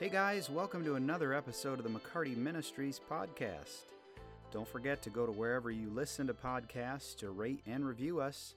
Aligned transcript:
Hey 0.00 0.08
guys, 0.08 0.50
welcome 0.50 0.84
to 0.86 0.96
another 0.96 1.32
episode 1.32 1.78
of 1.78 1.84
the 1.84 1.88
McCarty 1.88 2.36
Ministries 2.36 3.00
podcast. 3.08 3.82
Don't 4.50 4.66
forget 4.66 5.00
to 5.02 5.08
go 5.10 5.24
to 5.24 5.30
wherever 5.30 5.70
you 5.70 5.88
listen 5.88 6.26
to 6.26 6.34
podcasts 6.34 7.16
to 7.18 7.30
rate 7.30 7.60
and 7.64 7.86
review 7.86 8.20
us. 8.20 8.56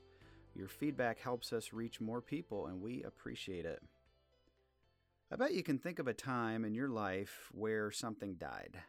Your 0.55 0.67
feedback 0.67 1.19
helps 1.19 1.53
us 1.53 1.73
reach 1.73 2.01
more 2.01 2.21
people, 2.21 2.65
and 2.65 2.81
we 2.81 3.03
appreciate 3.03 3.67
it. 3.67 3.83
I 5.31 5.35
bet 5.35 5.53
you 5.53 5.61
can 5.61 5.77
think 5.77 5.99
of 5.99 6.07
a 6.07 6.13
time 6.13 6.65
in 6.65 6.73
your 6.73 6.89
life 6.89 7.49
where 7.51 7.91
something 7.91 8.33
died. 8.33 8.79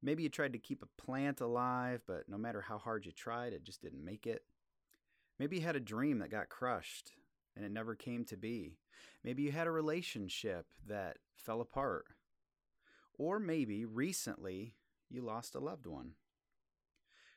Maybe 0.00 0.22
you 0.22 0.28
tried 0.28 0.52
to 0.52 0.60
keep 0.60 0.84
a 0.84 1.02
plant 1.02 1.40
alive, 1.40 2.02
but 2.06 2.28
no 2.28 2.38
matter 2.38 2.60
how 2.60 2.78
hard 2.78 3.06
you 3.06 3.12
tried, 3.12 3.52
it 3.52 3.64
just 3.64 3.82
didn't 3.82 4.04
make 4.04 4.24
it. 4.24 4.44
Maybe 5.40 5.56
you 5.56 5.62
had 5.62 5.74
a 5.74 5.80
dream 5.80 6.20
that 6.20 6.30
got 6.30 6.48
crushed 6.48 7.10
and 7.56 7.64
it 7.64 7.72
never 7.72 7.94
came 7.94 8.24
to 8.26 8.36
be. 8.36 8.76
Maybe 9.24 9.42
you 9.42 9.52
had 9.52 9.66
a 9.66 9.72
relationship 9.72 10.66
that 10.86 11.16
fell 11.34 11.60
apart. 11.60 12.06
Or 13.18 13.40
maybe 13.40 13.84
recently 13.84 14.74
you 15.08 15.22
lost 15.22 15.54
a 15.54 15.60
loved 15.60 15.86
one. 15.86 16.12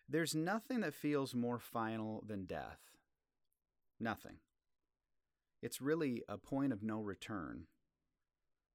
There's 0.07 0.35
nothing 0.35 0.81
that 0.81 0.93
feels 0.93 1.33
more 1.33 1.59
final 1.59 2.23
than 2.27 2.45
death. 2.45 2.79
Nothing. 3.99 4.37
It's 5.61 5.81
really 5.81 6.23
a 6.27 6.37
point 6.37 6.73
of 6.73 6.83
no 6.83 7.01
return. 7.01 7.65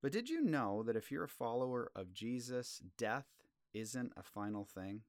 But 0.02 0.12
did 0.12 0.28
you 0.28 0.42
know 0.42 0.82
that 0.82 0.96
if 0.96 1.10
you're 1.10 1.24
a 1.24 1.28
follower 1.28 1.90
of 1.96 2.12
Jesus, 2.12 2.82
death 2.98 3.26
isn't 3.72 4.12
a 4.16 4.22
final 4.22 4.64
thing? 4.64 5.00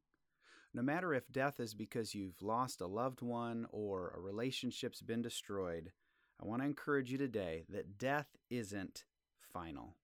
No 0.73 0.81
matter 0.81 1.13
if 1.13 1.31
death 1.31 1.59
is 1.59 1.73
because 1.73 2.15
you've 2.15 2.41
lost 2.41 2.81
a 2.81 2.87
loved 2.87 3.21
one 3.21 3.67
or 3.71 4.13
a 4.15 4.19
relationship's 4.19 5.01
been 5.01 5.21
destroyed, 5.21 5.91
I 6.41 6.45
want 6.45 6.61
to 6.61 6.67
encourage 6.67 7.11
you 7.11 7.17
today 7.17 7.63
that 7.69 7.97
death 7.97 8.27
isn't 8.49 9.05
final. 9.53 9.95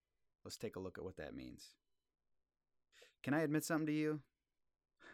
Let's 0.44 0.58
take 0.58 0.76
a 0.76 0.80
look 0.80 0.98
at 0.98 1.04
what 1.04 1.18
that 1.18 1.36
means. 1.36 1.70
Can 3.24 3.34
I 3.34 3.42
admit 3.42 3.64
something 3.64 3.88
to 3.88 3.94
you? 3.94 4.22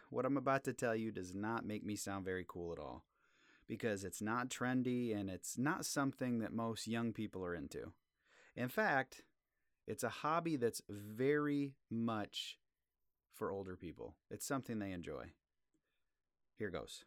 What 0.09 0.25
I'm 0.25 0.37
about 0.37 0.63
to 0.65 0.73
tell 0.73 0.95
you 0.95 1.11
does 1.11 1.33
not 1.33 1.65
make 1.65 1.85
me 1.85 1.95
sound 1.95 2.23
very 2.23 2.45
cool 2.47 2.71
at 2.71 2.79
all 2.79 3.03
because 3.67 4.03
it's 4.03 4.21
not 4.21 4.49
trendy 4.49 5.17
and 5.17 5.29
it's 5.29 5.57
not 5.57 5.85
something 5.85 6.39
that 6.39 6.53
most 6.53 6.87
young 6.87 7.11
people 7.11 7.43
are 7.43 7.55
into. 7.55 7.91
In 8.55 8.69
fact, 8.69 9.23
it's 9.85 10.03
a 10.03 10.09
hobby 10.09 10.55
that's 10.55 10.81
very 10.89 11.73
much 11.89 12.57
for 13.33 13.51
older 13.51 13.75
people. 13.75 14.15
It's 14.31 14.45
something 14.45 14.79
they 14.79 14.91
enjoy. 14.91 15.31
Here 16.57 16.69
goes. 16.69 17.03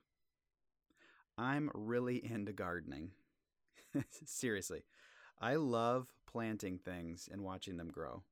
I'm 1.39 1.70
really 1.72 2.24
into 2.24 2.52
gardening. 2.52 3.12
Seriously, 4.24 4.84
I 5.41 5.56
love 5.56 6.12
planting 6.27 6.78
things 6.78 7.28
and 7.30 7.42
watching 7.42 7.77
them 7.77 7.88
grow. 7.88 8.22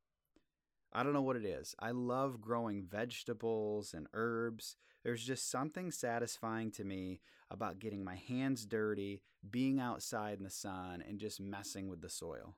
I 0.93 1.03
don't 1.03 1.13
know 1.13 1.23
what 1.23 1.37
it 1.37 1.45
is. 1.45 1.75
I 1.79 1.91
love 1.91 2.41
growing 2.41 2.83
vegetables 2.83 3.93
and 3.93 4.07
herbs. 4.15 4.77
There's 5.05 5.25
just 5.25 5.51
something 5.51 5.91
satisfying 5.91 6.71
to 6.73 6.85
me 6.85 7.21
about 7.51 7.79
getting 7.79 8.05
my 8.05 8.17
hands 8.17 8.65
dirty, 8.65 9.23
being 9.49 9.81
outside 9.81 10.39
in 10.39 10.45
the 10.45 10.51
sun, 10.51 11.03
and 11.07 11.19
just 11.19 11.41
messing 11.41 11.89
with 11.89 12.01
the 12.01 12.09
soil. 12.09 12.55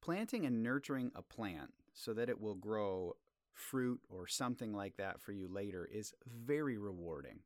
Planting 0.00 0.46
and 0.46 0.62
nurturing 0.62 1.10
a 1.14 1.22
plant 1.22 1.72
so 1.92 2.12
that 2.14 2.28
it 2.28 2.40
will 2.40 2.54
grow 2.54 3.16
fruit 3.52 4.00
or 4.08 4.26
something 4.26 4.72
like 4.72 4.96
that 4.96 5.20
for 5.20 5.32
you 5.32 5.48
later 5.48 5.88
is 5.90 6.14
very 6.26 6.76
rewarding. 6.76 7.40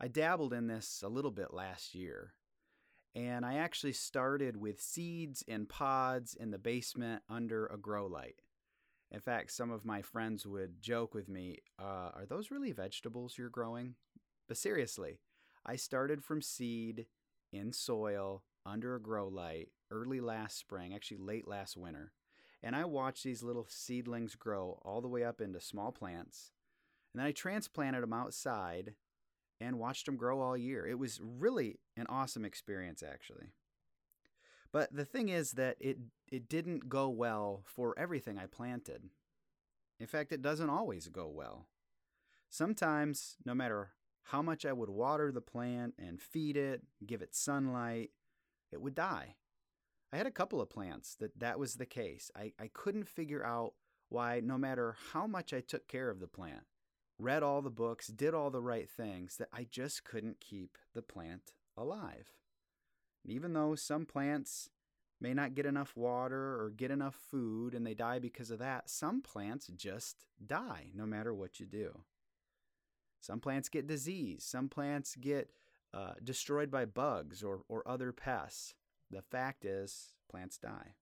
I 0.00 0.08
dabbled 0.08 0.52
in 0.52 0.66
this 0.66 1.02
a 1.04 1.08
little 1.08 1.30
bit 1.30 1.52
last 1.52 1.94
year, 1.94 2.34
and 3.14 3.44
I 3.44 3.54
actually 3.54 3.92
started 3.92 4.56
with 4.56 4.80
seeds 4.80 5.44
and 5.48 5.68
pods 5.68 6.34
in 6.34 6.50
the 6.50 6.58
basement 6.58 7.22
under 7.28 7.66
a 7.66 7.76
grow 7.76 8.06
light. 8.06 8.40
In 9.10 9.20
fact, 9.20 9.52
some 9.52 9.70
of 9.70 9.84
my 9.84 10.02
friends 10.02 10.46
would 10.46 10.82
joke 10.82 11.14
with 11.14 11.28
me, 11.28 11.58
uh, 11.80 12.10
Are 12.14 12.26
those 12.28 12.50
really 12.50 12.72
vegetables 12.72 13.38
you're 13.38 13.48
growing? 13.48 13.94
But 14.46 14.58
seriously, 14.58 15.20
I 15.64 15.76
started 15.76 16.22
from 16.22 16.42
seed 16.42 17.06
in 17.52 17.72
soil 17.72 18.44
under 18.66 18.94
a 18.94 19.00
grow 19.00 19.28
light 19.28 19.68
early 19.90 20.20
last 20.20 20.58
spring, 20.58 20.94
actually 20.94 21.16
late 21.18 21.48
last 21.48 21.76
winter. 21.76 22.12
And 22.62 22.76
I 22.76 22.84
watched 22.84 23.24
these 23.24 23.42
little 23.42 23.66
seedlings 23.68 24.34
grow 24.34 24.80
all 24.82 25.00
the 25.00 25.08
way 25.08 25.24
up 25.24 25.40
into 25.40 25.60
small 25.60 25.92
plants. 25.92 26.52
And 27.12 27.20
then 27.20 27.26
I 27.26 27.32
transplanted 27.32 28.02
them 28.02 28.12
outside 28.12 28.94
and 29.60 29.78
watched 29.78 30.06
them 30.06 30.16
grow 30.16 30.40
all 30.40 30.56
year. 30.56 30.86
It 30.86 30.98
was 30.98 31.20
really 31.22 31.78
an 31.96 32.06
awesome 32.08 32.44
experience, 32.44 33.02
actually. 33.02 33.52
But 34.72 34.94
the 34.94 35.04
thing 35.04 35.28
is 35.28 35.52
that 35.52 35.76
it 35.80 35.98
it 36.30 36.48
didn't 36.48 36.88
go 36.88 37.08
well 37.08 37.62
for 37.64 37.98
everything 37.98 38.38
I 38.38 38.46
planted. 38.46 39.04
In 39.98 40.06
fact, 40.06 40.32
it 40.32 40.42
doesn't 40.42 40.70
always 40.70 41.08
go 41.08 41.26
well. 41.26 41.66
Sometimes, 42.50 43.36
no 43.44 43.54
matter 43.54 43.90
how 44.24 44.42
much 44.42 44.66
I 44.66 44.72
would 44.72 44.90
water 44.90 45.32
the 45.32 45.40
plant 45.40 45.94
and 45.98 46.20
feed 46.20 46.56
it, 46.56 46.82
give 47.04 47.22
it 47.22 47.34
sunlight, 47.34 48.10
it 48.70 48.80
would 48.80 48.94
die. 48.94 49.36
I 50.12 50.16
had 50.16 50.26
a 50.26 50.30
couple 50.30 50.60
of 50.60 50.70
plants 50.70 51.16
that 51.16 51.38
that 51.38 51.58
was 51.58 51.74
the 51.74 51.86
case. 51.86 52.30
I, 52.36 52.52
I 52.58 52.70
couldn't 52.72 53.08
figure 53.08 53.44
out 53.44 53.74
why, 54.08 54.40
no 54.40 54.56
matter 54.56 54.96
how 55.12 55.26
much 55.26 55.52
I 55.52 55.60
took 55.60 55.88
care 55.88 56.10
of 56.10 56.20
the 56.20 56.26
plant, 56.26 56.64
read 57.18 57.42
all 57.42 57.62
the 57.62 57.70
books, 57.70 58.06
did 58.08 58.34
all 58.34 58.50
the 58.50 58.62
right 58.62 58.88
things, 58.88 59.36
that 59.36 59.48
I 59.52 59.66
just 59.70 60.04
couldn't 60.04 60.40
keep 60.40 60.78
the 60.94 61.02
plant 61.02 61.52
alive. 61.76 62.32
even 63.24 63.52
though 63.52 63.74
some 63.74 64.06
plants 64.06 64.70
may 65.20 65.34
not 65.34 65.54
get 65.54 65.66
enough 65.66 65.96
water 65.96 66.60
or 66.60 66.70
get 66.74 66.90
enough 66.90 67.14
food 67.30 67.74
and 67.74 67.86
they 67.86 67.92
die 67.92 68.18
because 68.18 68.50
of 68.50 68.58
that, 68.60 68.88
some 68.88 69.20
plants 69.20 69.66
just 69.76 70.24
die 70.44 70.86
no 70.94 71.04
matter 71.04 71.34
what 71.34 71.60
you 71.60 71.66
do. 71.66 72.00
Some 73.20 73.40
plants 73.40 73.68
get 73.68 73.86
disease, 73.86 74.44
some 74.44 74.68
plants 74.68 75.16
get 75.16 75.50
uh, 75.92 76.12
destroyed 76.22 76.70
by 76.70 76.84
bugs 76.84 77.42
or, 77.42 77.62
or 77.68 77.86
other 77.86 78.12
pests. 78.12 78.74
The 79.10 79.22
fact 79.22 79.64
is, 79.64 80.14
plants 80.30 80.56
die. 80.56 80.94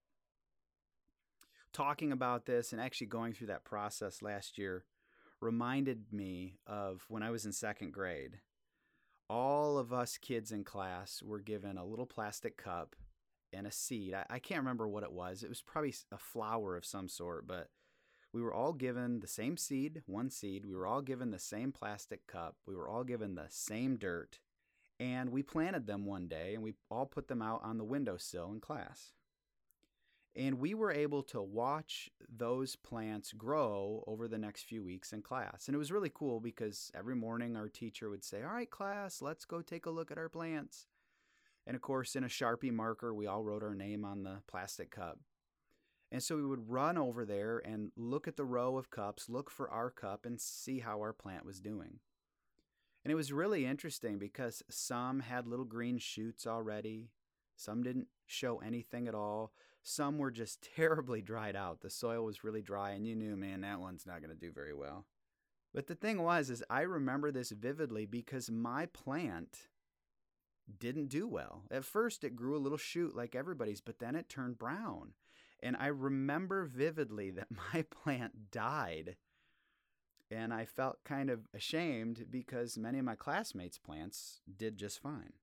Talking 1.73 2.11
about 2.11 2.47
this 2.47 2.73
and 2.73 2.81
actually 2.81 3.09
going 3.09 3.35
through 3.35 3.49
that 3.49 3.65
process 3.65 4.23
last 4.23 4.57
year 4.57 4.85
reminded 5.41 6.13
me 6.13 6.55
of 6.67 7.05
when 7.09 7.23
I 7.23 7.31
was 7.31 7.45
in 7.45 7.53
second 7.53 7.93
grade. 7.93 8.41
All 9.29 9.79
of 9.79 9.93
us 9.93 10.19
kids 10.19 10.53
in 10.53 10.65
class 10.65 11.23
were 11.23 11.41
given 11.41 11.77
a 11.77 11.85
little 11.85 12.07
plastic 12.07 12.57
cup 12.57 12.95
and 13.53 13.67
a 13.67 13.73
seed. 13.73 14.15
I, 14.15 14.25
I, 14.31 14.39
can't 14.39 14.61
remember 14.61 14.89
what 14.89 15.03
it 15.03 15.13
was. 15.13 15.43
It 15.43 15.49
was 15.49 15.63
probably 15.63 15.95
a 16.13 16.19
flower 16.19 16.77
of 16.77 16.85
some 16.85 17.09
sort, 17.09 17.47
but 17.47 17.69
we 18.33 18.43
were 18.43 18.55
all 18.55 18.73
given 18.73 19.21
the 19.21 19.27
same 19.27 19.57
seed, 19.57 20.03
one 20.07 20.31
seed. 20.31 20.67
We 20.67 20.75
were 20.75 20.87
all 20.87 21.01
given 21.01 21.31
the 21.31 21.39
same 21.39 21.73
plastic 21.73 22.27
cup. 22.27 22.57
We 22.67 22.75
were 22.75 22.89
all 22.89 23.05
given 23.05 23.35
the 23.35 23.47
same 23.49 23.97
dirt. 23.97 24.39
And 24.99 25.31
we 25.31 25.43
planted 25.43 25.87
them 25.87 26.07
one 26.07 26.29
day 26.29 26.55
and 26.55 26.63
we 26.63 26.75
all 26.91 27.07
put 27.07 27.29
them 27.29 27.43
out 27.43 27.61
on 27.63 27.79
the 27.79 27.85
windowsill 27.85 28.53
in 28.53 28.61
class. 28.61 29.13
And 30.37 30.59
we 30.59 30.75
were 30.75 30.93
able 30.93 31.23
to 31.25 31.41
watch 31.41 32.11
those 32.29 32.77
plants 32.77 33.33
grow 33.33 34.05
over 34.07 34.29
the 34.29 34.37
next 34.37 34.65
few 34.65 34.85
weeks 34.85 35.15
in 35.15 35.23
class. 35.23 35.67
And 35.67 35.75
it 35.75 35.79
was 35.79 35.91
really 35.91 36.13
cool 36.13 36.41
because 36.41 36.91
every 36.95 37.17
morning 37.17 37.57
our 37.57 37.69
teacher 37.69 38.11
would 38.11 38.23
say, 38.23 38.43
All 38.43 38.53
right, 38.53 38.71
class, 38.71 39.23
let's 39.23 39.47
go 39.47 39.63
take 39.63 39.87
a 39.87 39.91
look 39.91 40.11
at 40.11 40.19
our 40.19 40.29
plants. 40.29 40.87
And 41.67 41.75
of 41.75 41.81
course, 41.81 42.15
in 42.15 42.23
a 42.23 42.29
Sharpie 42.29 42.73
marker, 42.73 43.15
we 43.15 43.27
all 43.27 43.43
wrote 43.43 43.63
our 43.63 43.75
name 43.75 44.05
on 44.05 44.23
the 44.23 44.43
plastic 44.47 44.91
cup. 44.91 45.19
And 46.13 46.23
so 46.23 46.37
we 46.37 46.47
would 46.47 46.71
run 46.71 46.97
over 46.97 47.25
there 47.25 47.59
and 47.59 47.91
look 47.97 48.29
at 48.29 48.37
the 48.37 48.45
row 48.45 48.77
of 48.77 48.91
cups, 48.91 49.29
look 49.29 49.51
for 49.51 49.69
our 49.71 49.91
cup, 49.91 50.25
and 50.25 50.41
see 50.41 50.79
how 50.81 51.01
our 51.01 51.13
plant 51.13 51.45
was 51.45 51.61
doing. 51.61 51.99
And 53.05 53.11
it 53.11 53.17
was 53.17 53.33
really 53.33 53.67
interesting 53.67 54.19
because 54.19 54.63
some 54.71 55.21
had 55.21 55.47
little 55.47 55.65
green 55.65 55.99
shoots 55.99 56.47
already, 56.47 57.11
some 57.57 57.83
didn't 57.83 58.09
show 58.27 58.59
anything 58.59 59.09
at 59.09 59.15
all. 59.15 59.53
Some 59.89 60.19
were 60.19 60.33
just 60.33 60.67
terribly 60.77 61.23
dried 61.23 61.55
out. 61.55 61.81
The 61.81 61.91
soil 61.91 62.25
was 62.25 62.43
really 62.43 62.61
dry, 62.61 62.91
and 62.91 63.07
you 63.07 63.15
knew, 63.15 63.37
man, 63.37 63.61
that 63.61 63.79
one's 63.79 64.05
not 64.05 64.21
going 64.21 64.35
to 64.35 64.47
do 64.47 64.51
very 64.51 64.75
well. 64.75 65.07
But 65.73 65.87
the 65.87 65.95
thing 65.95 66.21
was, 66.21 66.51
is 66.51 66.65
I 66.69 66.81
remember 66.81 67.31
this 67.31 67.51
vividly 67.51 68.05
because 68.05 68.51
my 68.51 68.87
plant 68.87 69.69
didn't 70.81 71.07
do 71.07 71.29
well. 71.29 71.63
At 71.71 71.85
first, 71.85 72.25
it 72.25 72.35
grew 72.35 72.57
a 72.57 72.59
little 72.59 72.79
shoot 72.79 73.15
like 73.15 73.37
everybody's, 73.37 73.81
but 73.81 74.01
then 74.01 74.17
it 74.17 74.29
turned 74.29 74.59
brown. 74.59 75.13
And 75.63 75.77
I 75.79 75.87
remember 75.87 76.65
vividly 76.65 77.31
that 77.33 77.49
my 77.73 77.83
plant 77.83 78.51
died. 78.51 79.15
And 80.33 80.53
I 80.53 80.65
felt 80.65 81.05
kind 81.05 81.31
of 81.31 81.47
ashamed 81.55 82.27
because 82.29 82.77
many 82.77 82.99
of 82.99 83.05
my 83.05 83.15
classmates' 83.15 83.79
plants 83.79 84.41
did 84.57 84.79
just 84.79 85.01
fine. 85.01 85.35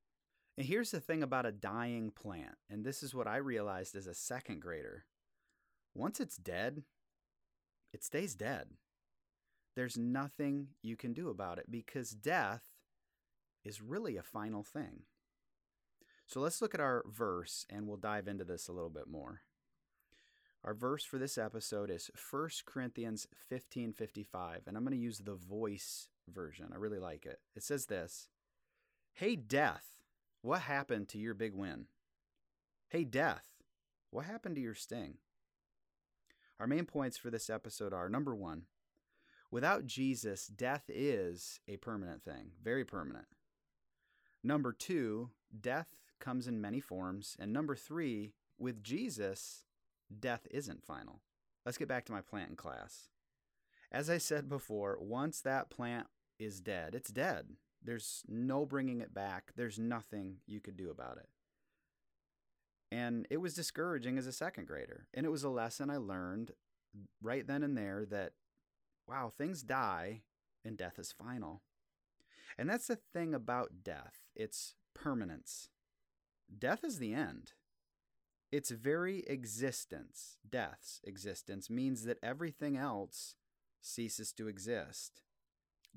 And 0.57 0.67
here's 0.67 0.91
the 0.91 0.99
thing 0.99 1.23
about 1.23 1.45
a 1.45 1.51
dying 1.51 2.11
plant, 2.11 2.57
and 2.69 2.85
this 2.85 3.01
is 3.01 3.15
what 3.15 3.27
I 3.27 3.37
realized 3.37 3.95
as 3.95 4.05
a 4.05 4.13
second 4.13 4.61
grader. 4.61 5.05
Once 5.95 6.19
it's 6.19 6.37
dead, 6.37 6.83
it 7.91 8.03
stays 8.03 8.35
dead. 8.35 8.67
There's 9.75 9.97
nothing 9.97 10.67
you 10.83 10.95
can 10.95 11.13
do 11.13 11.29
about 11.29 11.57
it 11.57 11.71
because 11.71 12.11
death 12.11 12.63
is 13.63 13.81
really 13.81 14.17
a 14.17 14.23
final 14.23 14.63
thing. 14.63 15.03
So 16.27 16.39
let's 16.39 16.61
look 16.61 16.73
at 16.73 16.79
our 16.79 17.03
verse 17.07 17.65
and 17.69 17.87
we'll 17.87 17.97
dive 17.97 18.27
into 18.27 18.43
this 18.43 18.67
a 18.67 18.71
little 18.71 18.89
bit 18.89 19.07
more. 19.07 19.41
Our 20.63 20.73
verse 20.73 21.03
for 21.03 21.17
this 21.17 21.37
episode 21.37 21.89
is 21.89 22.09
1 22.15 22.49
Corinthians 22.65 23.27
15:55, 23.51 24.67
and 24.67 24.77
I'm 24.77 24.83
going 24.83 24.97
to 24.97 25.03
use 25.03 25.19
the 25.19 25.35
voice 25.35 26.07
version. 26.27 26.71
I 26.71 26.77
really 26.77 26.99
like 26.99 27.25
it. 27.25 27.41
It 27.55 27.63
says 27.63 27.87
this: 27.87 28.29
"Hey 29.13 29.35
death, 29.35 29.92
what 30.43 30.61
happened 30.61 31.07
to 31.07 31.17
your 31.17 31.33
big 31.33 31.55
win? 31.55 31.87
Hey 32.89 33.05
death, 33.05 33.63
what 34.11 34.25
happened 34.25 34.55
to 34.55 34.61
your 34.61 34.75
sting?" 34.75 35.17
Our 36.59 36.67
main 36.67 36.85
points 36.85 37.17
for 37.17 37.31
this 37.31 37.49
episode 37.49 37.93
are 37.93 38.09
number 38.09 38.35
1, 38.35 38.67
without 39.49 39.85
Jesus, 39.85 40.45
death 40.47 40.83
is 40.89 41.59
a 41.67 41.77
permanent 41.77 42.23
thing, 42.23 42.51
very 42.61 42.83
permanent. 42.83 43.27
Number 44.43 44.73
2, 44.73 45.31
death 45.59 45.95
comes 46.19 46.45
in 46.45 46.61
many 46.61 46.81
forms, 46.81 47.37
and 47.39 47.51
number 47.53 47.75
3, 47.75 48.33
with 48.57 48.83
Jesus, 48.83 49.63
death 50.19 50.45
isn't 50.51 50.83
final. 50.83 51.21
Let's 51.65 51.77
get 51.77 51.87
back 51.87 52.03
to 52.05 52.11
my 52.11 52.21
plant 52.21 52.49
in 52.49 52.55
class. 52.57 53.09
As 53.91 54.09
I 54.09 54.17
said 54.17 54.49
before, 54.49 54.97
once 54.99 55.39
that 55.41 55.69
plant 55.69 56.07
is 56.37 56.59
dead, 56.59 56.95
it's 56.95 57.11
dead. 57.11 57.55
There's 57.83 58.23
no 58.27 58.65
bringing 58.65 59.01
it 59.01 59.13
back. 59.13 59.51
There's 59.55 59.79
nothing 59.79 60.37
you 60.45 60.59
could 60.59 60.77
do 60.77 60.89
about 60.89 61.17
it. 61.17 61.29
And 62.91 63.27
it 63.29 63.37
was 63.37 63.55
discouraging 63.55 64.17
as 64.17 64.27
a 64.27 64.31
second 64.31 64.67
grader. 64.67 65.07
And 65.13 65.25
it 65.25 65.29
was 65.29 65.43
a 65.43 65.49
lesson 65.49 65.89
I 65.89 65.97
learned 65.97 66.51
right 67.21 67.45
then 67.45 67.63
and 67.63 67.77
there 67.77 68.05
that, 68.09 68.33
wow, 69.07 69.31
things 69.35 69.63
die 69.63 70.21
and 70.63 70.77
death 70.77 70.99
is 70.99 71.11
final. 71.11 71.61
And 72.57 72.69
that's 72.69 72.87
the 72.87 72.99
thing 73.13 73.33
about 73.33 73.83
death 73.83 74.21
it's 74.35 74.75
permanence. 74.93 75.69
Death 76.55 76.83
is 76.83 76.99
the 76.99 77.13
end. 77.13 77.53
Its 78.51 78.69
very 78.69 79.23
existence, 79.25 80.37
death's 80.47 81.01
existence, 81.03 81.71
means 81.71 82.03
that 82.03 82.19
everything 82.21 82.77
else 82.77 83.35
ceases 83.81 84.31
to 84.33 84.47
exist. 84.47 85.23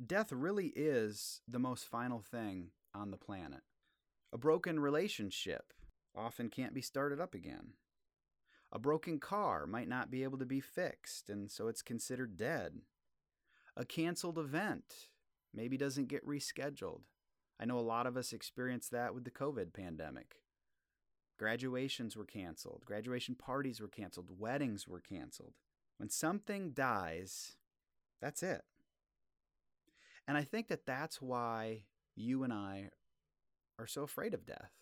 Death 0.05 0.31
really 0.31 0.73
is 0.77 1.41
the 1.49 1.59
most 1.59 1.87
final 1.89 2.21
thing 2.21 2.69
on 2.95 3.11
the 3.11 3.17
planet. 3.17 3.63
A 4.33 4.37
broken 4.39 4.79
relationship 4.79 5.73
often 6.15 6.51
can't 6.51 6.75
be 6.75 6.83
started 6.83 7.21
up 7.21 7.35
again. 7.35 7.73
A 8.71 8.79
broken 8.79 9.19
car 9.19 9.67
might 9.67 9.89
not 9.89 10.11
be 10.11 10.23
able 10.23 10.39
to 10.39 10.45
be 10.45 10.61
fixed, 10.61 11.31
and 11.31 11.51
so 11.51 11.69
it's 11.69 11.81
considered 11.81 12.37
dead. 12.37 12.81
A 13.75 13.87
canceled 13.87 14.39
event 14.39 15.09
maybe 15.55 15.79
doesn't 15.79 16.09
get 16.09 16.27
rescheduled. 16.27 17.03
I 17.59 17.65
know 17.65 17.79
a 17.79 17.81
lot 17.81 18.07
of 18.07 18.19
us 18.19 18.35
experienced 18.35 18.91
that 18.91 19.15
with 19.15 19.25
the 19.25 19.31
COVID 19.31 19.73
pandemic. 19.73 20.43
Graduations 21.39 22.17
were 22.17 22.25
canceled, 22.25 22.83
graduation 22.85 23.35
parties 23.35 23.81
were 23.81 23.89
canceled, 23.89 24.39
weddings 24.39 24.87
were 24.87 25.01
canceled. 25.01 25.55
When 25.97 26.11
something 26.11 26.73
dies, 26.73 27.57
that's 28.21 28.43
it. 28.43 28.65
And 30.29 30.37
I 30.37 30.43
think 30.43 30.69
that 30.69 30.87
that's 30.87 31.23
why 31.23 31.83
you 32.15 32.43
and 32.43 32.53
I 32.53 32.91
are 33.79 33.87
so 33.87 34.03
afraid 34.03 34.35
of 34.35 34.47
death. 34.47 34.73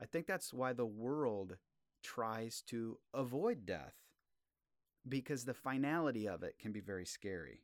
I 0.00 0.06
think 0.06 0.26
that's 0.26 0.52
why 0.52 0.72
the 0.72 0.86
world 0.86 1.56
tries 2.02 2.62
to 2.68 2.98
avoid 3.12 3.66
death 3.66 3.94
because 5.08 5.44
the 5.44 5.54
finality 5.54 6.28
of 6.28 6.42
it 6.42 6.56
can 6.60 6.70
be 6.70 6.80
very 6.80 7.04
scary. 7.04 7.62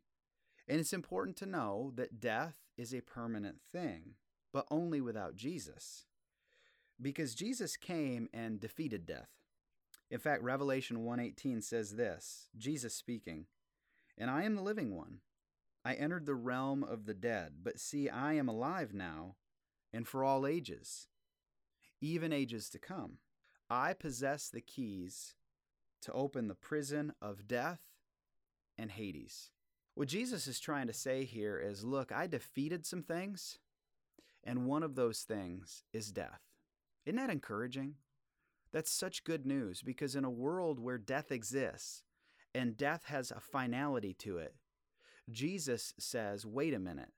And 0.67 0.81
it's 0.81 0.93
important 0.93 1.37
to 1.39 1.47
know 1.47 1.93
that 1.95 2.21
death 2.21 2.57
is 2.77 2.95
a 2.95 3.03
permanent 3.03 3.61
thing, 3.61 4.15
but 4.53 4.67
only 4.71 5.01
without 5.01 5.37
Jesus 5.37 6.07
because 7.01 7.35
Jesus 7.35 7.77
came 7.77 8.29
and 8.33 8.61
defeated 8.61 9.07
death. 9.07 9.31
In 10.11 10.19
fact, 10.19 10.43
Revelation 10.43 11.05
1:18 11.05 11.61
says 11.61 11.97
this, 11.97 12.51
Jesus 12.57 12.95
speaking, 12.95 13.47
"And 14.17 14.31
I 14.31 14.45
am 14.45 14.55
the 14.55 14.63
living 14.63 14.95
one. 14.95 15.23
I 15.85 15.95
entered 15.95 16.27
the 16.27 16.35
realm 16.35 16.83
of 16.83 17.05
the 17.05 17.15
dead, 17.15 17.63
but 17.63 17.79
see 17.79 18.09
I 18.09 18.33
am 18.35 18.49
alive 18.49 18.95
now 18.95 19.37
and 19.93 20.09
for 20.09 20.25
all 20.25 20.47
ages, 20.47 21.09
even 22.01 22.33
ages 22.33 22.71
to 22.71 22.79
come. 22.79 23.19
I 23.69 23.93
possess 23.93 24.49
the 24.49 24.61
keys 24.61 25.35
to 26.03 26.13
open 26.13 26.49
the 26.49 26.55
prison 26.55 27.15
of 27.21 27.47
death 27.47 27.81
and 28.77 28.91
Hades." 28.91 29.51
What 29.95 30.09
Jesus 30.09 30.47
is 30.47 30.59
trying 30.59 30.87
to 30.89 30.93
say 30.93 31.25
here 31.25 31.59
is, 31.59 31.85
look, 31.85 32.11
I 32.11 32.27
defeated 32.27 32.85
some 32.85 33.03
things, 33.03 33.59
and 34.43 34.67
one 34.67 34.83
of 34.83 34.97
those 34.97 35.23
things 35.23 35.85
is 35.93 36.13
death. 36.13 36.43
Isn't 37.05 37.17
that 37.17 37.31
encouraging? 37.31 37.99
That's 38.73 38.91
such 38.91 39.23
good 39.23 39.47
news 39.47 39.83
because 39.83 40.17
in 40.17 40.25
a 40.25 40.31
world 40.31 40.81
where 40.81 40.99
death 40.99 41.31
exists 41.31 42.03
and 42.53 42.77
death 42.77 43.05
has 43.05 43.31
a 43.31 43.39
finality 43.39 44.15
to 44.15 44.39
it, 44.39 44.57
Jesus 45.31 45.95
says, 45.99 46.45
wait 46.47 46.75
a 46.75 46.79
minute. 46.79 47.13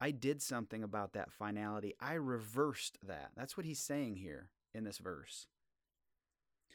I 0.00 0.10
did 0.12 0.40
something 0.42 0.82
about 0.84 1.12
that 1.14 1.32
finality. 1.32 1.94
I 2.00 2.14
reversed 2.14 2.98
that. 3.06 3.30
That's 3.36 3.56
what 3.56 3.66
he's 3.66 3.80
saying 3.80 4.16
here 4.16 4.50
in 4.74 4.84
this 4.84 4.98
verse. 4.98 5.48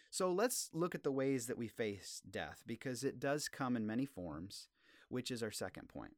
So 0.09 0.31
let's 0.31 0.69
look 0.73 0.93
at 0.93 1.03
the 1.03 1.11
ways 1.11 1.47
that 1.47 1.57
we 1.57 1.67
face 1.67 2.21
death 2.29 2.63
because 2.67 3.03
it 3.03 3.19
does 3.19 3.47
come 3.47 3.75
in 3.75 3.87
many 3.87 4.05
forms, 4.05 4.67
which 5.09 5.31
is 5.31 5.41
our 5.41 5.51
second 5.51 5.87
point. 5.87 6.13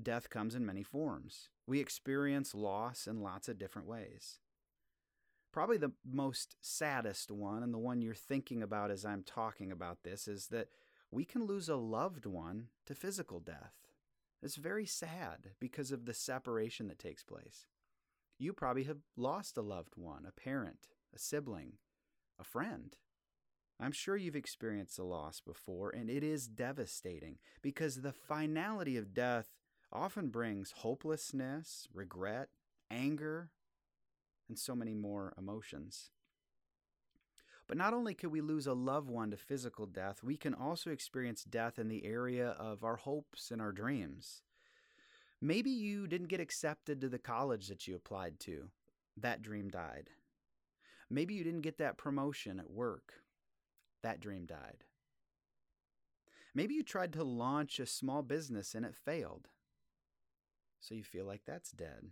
Death 0.00 0.28
comes 0.28 0.54
in 0.54 0.66
many 0.66 0.82
forms. 0.82 1.48
We 1.66 1.80
experience 1.80 2.54
loss 2.54 3.06
in 3.06 3.22
lots 3.22 3.48
of 3.48 3.58
different 3.58 3.88
ways. 3.88 4.40
Probably 5.52 5.76
the 5.76 5.92
most 6.04 6.56
saddest 6.60 7.30
one, 7.30 7.62
and 7.62 7.72
the 7.72 7.78
one 7.78 8.02
you're 8.02 8.14
thinking 8.14 8.62
about 8.62 8.90
as 8.90 9.04
I'm 9.04 9.22
talking 9.22 9.70
about 9.70 10.02
this, 10.02 10.26
is 10.26 10.48
that 10.48 10.68
we 11.10 11.24
can 11.24 11.44
lose 11.44 11.68
a 11.68 11.76
loved 11.76 12.26
one 12.26 12.68
to 12.86 12.94
physical 12.94 13.40
death. 13.40 13.74
It's 14.42 14.56
very 14.56 14.86
sad 14.86 15.50
because 15.60 15.90
of 15.90 16.04
the 16.04 16.14
separation 16.14 16.88
that 16.88 16.98
takes 16.98 17.22
place. 17.22 17.66
You 18.38 18.52
probably 18.52 18.84
have 18.84 18.98
lost 19.16 19.56
a 19.56 19.62
loved 19.62 19.96
one, 19.96 20.26
a 20.26 20.32
parent, 20.32 20.88
a 21.14 21.18
sibling, 21.18 21.74
a 22.38 22.44
friend. 22.44 22.96
I'm 23.80 23.92
sure 23.92 24.16
you've 24.16 24.36
experienced 24.36 24.98
a 24.98 25.04
loss 25.04 25.40
before, 25.40 25.90
and 25.90 26.08
it 26.10 26.22
is 26.22 26.46
devastating 26.46 27.38
because 27.62 27.96
the 27.96 28.12
finality 28.12 28.96
of 28.96 29.14
death 29.14 29.48
often 29.92 30.28
brings 30.28 30.72
hopelessness, 30.78 31.88
regret, 31.92 32.48
anger, 32.90 33.50
and 34.48 34.58
so 34.58 34.74
many 34.74 34.94
more 34.94 35.32
emotions. 35.38 36.10
But 37.66 37.78
not 37.78 37.94
only 37.94 38.14
could 38.14 38.30
we 38.30 38.40
lose 38.40 38.66
a 38.66 38.74
loved 38.74 39.08
one 39.08 39.30
to 39.30 39.36
physical 39.36 39.86
death, 39.86 40.22
we 40.22 40.36
can 40.36 40.54
also 40.54 40.90
experience 40.90 41.44
death 41.44 41.78
in 41.78 41.88
the 41.88 42.04
area 42.04 42.48
of 42.58 42.84
our 42.84 42.96
hopes 42.96 43.50
and 43.50 43.60
our 43.60 43.72
dreams. 43.72 44.42
Maybe 45.40 45.70
you 45.70 46.06
didn't 46.06 46.28
get 46.28 46.40
accepted 46.40 47.00
to 47.00 47.08
the 47.08 47.18
college 47.18 47.68
that 47.68 47.86
you 47.86 47.96
applied 47.96 48.38
to. 48.40 48.70
That 49.16 49.42
dream 49.42 49.70
died. 49.70 50.10
Maybe 51.10 51.34
you 51.34 51.44
didn't 51.44 51.62
get 51.62 51.78
that 51.78 51.96
promotion 51.98 52.58
at 52.58 52.70
work. 52.70 53.14
That 54.02 54.20
dream 54.20 54.46
died. 54.46 54.84
Maybe 56.54 56.74
you 56.74 56.82
tried 56.82 57.12
to 57.14 57.24
launch 57.24 57.78
a 57.78 57.86
small 57.86 58.22
business 58.22 58.74
and 58.74 58.84
it 58.84 58.94
failed. 58.94 59.48
So 60.80 60.94
you 60.94 61.02
feel 61.02 61.24
like 61.24 61.42
that's 61.46 61.70
dead. 61.70 62.10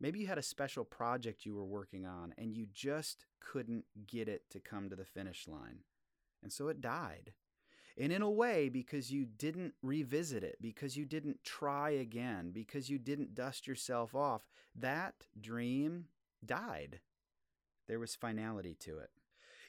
Maybe 0.00 0.20
you 0.20 0.26
had 0.26 0.38
a 0.38 0.42
special 0.42 0.84
project 0.84 1.46
you 1.46 1.54
were 1.54 1.64
working 1.64 2.06
on 2.06 2.34
and 2.36 2.54
you 2.54 2.66
just 2.72 3.26
couldn't 3.40 3.84
get 4.06 4.28
it 4.28 4.42
to 4.50 4.60
come 4.60 4.90
to 4.90 4.96
the 4.96 5.04
finish 5.04 5.48
line. 5.48 5.80
And 6.42 6.52
so 6.52 6.68
it 6.68 6.80
died. 6.80 7.32
And 7.98 8.12
in 8.12 8.20
a 8.20 8.30
way, 8.30 8.68
because 8.68 9.10
you 9.10 9.24
didn't 9.24 9.72
revisit 9.82 10.44
it, 10.44 10.56
because 10.60 10.98
you 10.98 11.06
didn't 11.06 11.42
try 11.44 11.90
again, 11.90 12.50
because 12.52 12.90
you 12.90 12.98
didn't 12.98 13.34
dust 13.34 13.66
yourself 13.66 14.14
off, 14.14 14.46
that 14.74 15.14
dream 15.40 16.06
died. 16.44 17.00
There 17.88 17.98
was 17.98 18.14
finality 18.14 18.74
to 18.80 18.98
it. 18.98 19.10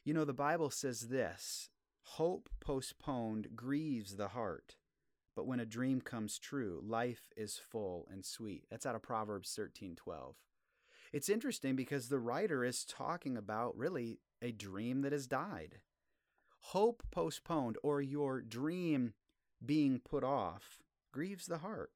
You 0.04 0.14
know, 0.14 0.26
the 0.26 0.34
Bible 0.34 0.70
says 0.70 1.08
this 1.08 1.70
hope 2.02 2.50
postponed 2.60 3.50
grieves 3.56 4.16
the 4.16 4.30
heart. 4.30 4.76
But 5.38 5.46
when 5.46 5.60
a 5.60 5.68
dream 5.68 6.02
comes 6.02 6.40
true, 6.40 6.82
life 6.84 7.32
is 7.38 7.60
full 7.60 8.08
and 8.12 8.26
sweet. 8.26 8.66
That's 8.72 8.88
out 8.88 8.96
of 8.96 9.04
Proverbs 9.04 9.54
13:12. 9.56 10.36
It's 11.14 11.30
interesting 11.30 11.76
because 11.76 12.10
the 12.10 12.18
writer 12.18 12.66
is 12.66 12.84
talking 12.84 13.38
about 13.38 13.78
really 13.78 14.20
a 14.42 14.52
dream 14.52 15.04
that 15.04 15.12
has 15.12 15.28
died. 15.28 15.82
Hope 16.74 17.04
postponed 17.12 17.78
or 17.84 18.02
your 18.02 18.42
dream 18.42 19.14
being 19.64 20.00
put 20.00 20.24
off 20.24 20.82
grieves 21.12 21.46
the 21.46 21.60
heart. 21.60 21.92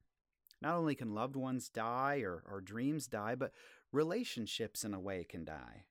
Not 0.60 0.76
only 0.76 0.94
can 0.94 1.12
loved 1.12 1.34
ones 1.34 1.68
die 1.68 2.20
or, 2.20 2.44
or 2.48 2.60
dreams 2.60 3.08
die, 3.08 3.34
but 3.34 3.52
relationships 3.90 4.84
in 4.84 4.94
a 4.94 5.00
way 5.00 5.24
can 5.24 5.44
die. 5.44 5.86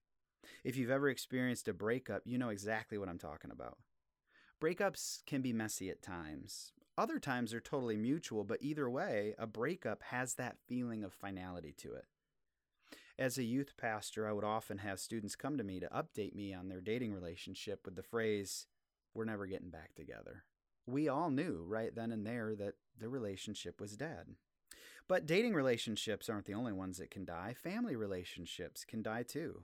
If 0.64 0.78
you've 0.78 0.90
ever 0.90 1.10
experienced 1.10 1.68
a 1.68 1.74
breakup, 1.74 2.22
you 2.26 2.38
know 2.38 2.50
exactly 2.50 2.98
what 2.98 3.10
I'm 3.10 3.20
talking 3.20 3.52
about. 3.52 3.78
Breakups 4.62 5.26
can 5.26 5.42
be 5.42 5.52
messy 5.52 5.90
at 5.90 6.02
times. 6.02 6.72
Other 7.02 7.18
times 7.18 7.50
they're 7.50 7.60
totally 7.60 7.98
mutual, 7.98 8.44
but 8.44 8.62
either 8.62 8.88
way, 8.88 9.34
a 9.40 9.48
breakup 9.48 10.04
has 10.04 10.36
that 10.36 10.60
feeling 10.68 11.04
of 11.04 11.12
finality 11.12 11.74
to 11.80 11.96
it. 11.96 12.06
As 13.18 13.40
a 13.40 13.44
youth 13.44 13.74
pastor, 13.76 14.28
I 14.28 14.34
would 14.34 14.44
often 14.44 14.78
have 14.78 15.00
students 15.00 15.36
come 15.36 15.58
to 15.58 15.64
me 15.64 15.80
to 15.80 15.88
update 15.88 16.36
me 16.36 16.54
on 16.54 16.70
their 16.70 16.80
dating 16.80 17.12
relationship 17.12 17.86
with 17.86 17.96
the 17.96 18.04
phrase, 18.04 18.68
We're 19.16 19.26
never 19.26 19.48
getting 19.48 19.72
back 19.72 19.96
together. 19.96 20.44
We 20.86 21.08
all 21.08 21.32
knew 21.32 21.66
right 21.68 21.90
then 21.96 22.12
and 22.12 22.24
there 22.24 22.54
that 22.58 22.76
the 23.00 23.10
relationship 23.10 23.82
was 23.82 23.98
dead. 23.98 24.36
But 25.08 25.26
dating 25.26 25.56
relationships 25.56 26.30
aren't 26.30 26.46
the 26.46 26.54
only 26.54 26.72
ones 26.72 27.00
that 27.00 27.10
can 27.10 27.26
die. 27.26 27.56
Family 27.56 27.96
relationships 27.96 28.86
can 28.86 29.02
die 29.02 29.24
too. 29.24 29.64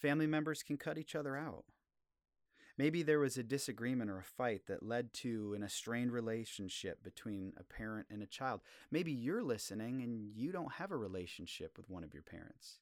Family 0.00 0.28
members 0.28 0.62
can 0.62 0.76
cut 0.76 0.96
each 0.96 1.16
other 1.16 1.36
out. 1.36 1.64
Maybe 2.78 3.02
there 3.02 3.18
was 3.18 3.36
a 3.36 3.42
disagreement 3.42 4.10
or 4.10 4.18
a 4.18 4.24
fight 4.24 4.66
that 4.66 4.82
led 4.82 5.12
to 5.14 5.54
an 5.54 5.62
estranged 5.62 6.12
relationship 6.12 7.02
between 7.02 7.52
a 7.56 7.64
parent 7.64 8.06
and 8.10 8.22
a 8.22 8.26
child. 8.26 8.60
Maybe 8.90 9.12
you're 9.12 9.42
listening 9.42 10.02
and 10.02 10.34
you 10.34 10.52
don't 10.52 10.72
have 10.72 10.90
a 10.90 10.96
relationship 10.96 11.76
with 11.76 11.90
one 11.90 12.04
of 12.04 12.14
your 12.14 12.22
parents. 12.22 12.78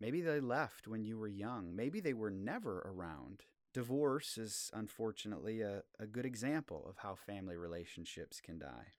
Maybe 0.00 0.20
they 0.20 0.40
left 0.40 0.86
when 0.86 1.04
you 1.04 1.18
were 1.18 1.28
young. 1.28 1.74
Maybe 1.74 2.00
they 2.00 2.12
were 2.12 2.30
never 2.30 2.80
around. 2.80 3.44
Divorce 3.72 4.38
is 4.38 4.70
unfortunately 4.72 5.60
a, 5.60 5.82
a 5.98 6.06
good 6.06 6.26
example 6.26 6.86
of 6.88 6.98
how 6.98 7.14
family 7.14 7.56
relationships 7.56 8.40
can 8.40 8.58
die. 8.58 8.92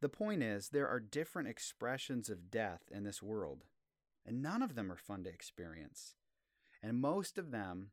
The 0.00 0.08
point 0.08 0.42
is, 0.42 0.68
there 0.68 0.88
are 0.88 1.00
different 1.00 1.48
expressions 1.48 2.28
of 2.28 2.50
death 2.50 2.82
in 2.92 3.04
this 3.04 3.22
world, 3.22 3.64
and 4.26 4.42
none 4.42 4.62
of 4.62 4.74
them 4.74 4.92
are 4.92 4.96
fun 4.96 5.24
to 5.24 5.30
experience. 5.30 6.14
And 6.82 7.00
most 7.00 7.38
of 7.38 7.50
them 7.50 7.90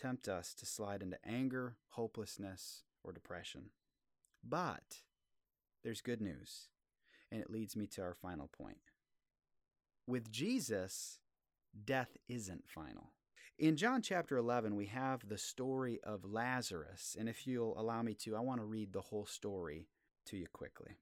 tempt 0.00 0.28
us 0.28 0.54
to 0.54 0.66
slide 0.66 1.02
into 1.02 1.18
anger, 1.24 1.76
hopelessness, 1.90 2.84
or 3.02 3.12
depression. 3.12 3.70
But 4.42 5.02
there's 5.82 6.00
good 6.00 6.20
news, 6.20 6.68
and 7.30 7.40
it 7.40 7.50
leads 7.50 7.76
me 7.76 7.86
to 7.88 8.02
our 8.02 8.14
final 8.14 8.48
point. 8.48 8.78
With 10.06 10.30
Jesus, 10.30 11.18
death 11.84 12.16
isn't 12.28 12.64
final. 12.68 13.12
In 13.58 13.76
John 13.76 14.00
chapter 14.00 14.38
11, 14.38 14.74
we 14.74 14.86
have 14.86 15.28
the 15.28 15.36
story 15.36 16.00
of 16.02 16.24
Lazarus, 16.24 17.16
and 17.18 17.28
if 17.28 17.46
you'll 17.46 17.78
allow 17.78 18.02
me 18.02 18.14
to, 18.14 18.34
I 18.36 18.40
want 18.40 18.60
to 18.60 18.64
read 18.64 18.92
the 18.92 19.02
whole 19.02 19.26
story 19.26 19.88
to 20.26 20.36
you 20.36 20.46
quickly. 20.52 20.96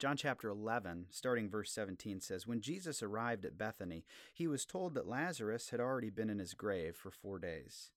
John 0.00 0.16
chapter 0.16 0.48
11, 0.48 1.06
starting 1.10 1.48
verse 1.48 1.70
17, 1.70 2.20
says 2.20 2.46
When 2.46 2.62
Jesus 2.62 3.02
arrived 3.02 3.44
at 3.44 3.58
Bethany, 3.58 4.04
he 4.32 4.46
was 4.46 4.64
told 4.64 4.94
that 4.94 5.06
Lazarus 5.06 5.70
had 5.70 5.78
already 5.78 6.10
been 6.10 6.30
in 6.30 6.38
his 6.38 6.54
grave 6.54 6.96
for 6.96 7.10
four 7.10 7.38
days. 7.38 7.90